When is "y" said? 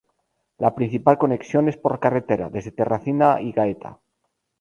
3.39-3.51